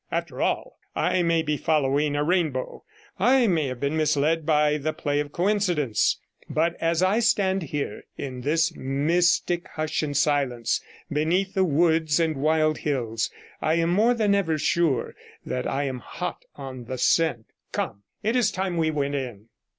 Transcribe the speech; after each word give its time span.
After 0.11 0.41
all, 0.41 0.79
I 0.95 1.21
may 1.21 1.43
be 1.43 1.57
following 1.57 2.15
a 2.15 2.23
rainbow; 2.23 2.83
I 3.19 3.45
may 3.45 3.67
have 3.67 3.79
been 3.79 3.95
misled 3.95 4.47
by 4.47 4.77
the 4.77 4.93
play 4.93 5.19
of 5.19 5.31
coincidence; 5.31 6.19
but 6.49 6.75
as 6.81 7.03
I 7.03 7.19
stand 7.19 7.61
here 7.61 8.05
in 8.17 8.41
this 8.41 8.75
mystic 8.75 9.67
hush 9.75 10.01
and 10.01 10.17
silence, 10.17 10.81
amidst 11.11 11.53
the 11.53 11.63
woods 11.65 12.19
and 12.19 12.35
wild 12.37 12.79
hills, 12.79 13.29
I 13.61 13.75
am 13.75 13.91
more 13.91 14.15
than 14.15 14.33
ever 14.33 14.57
sure 14.57 15.13
that 15.45 15.67
I 15.67 15.83
am 15.83 15.99
hot 15.99 16.45
on 16.55 16.85
the 16.85 16.97
scent. 16.97 17.45
Come, 17.71 18.01
it 18.23 18.35
is 18.35 18.49
time 18.49 18.77
we 18.77 18.89
went 18.89 19.13
in.' 19.13 19.49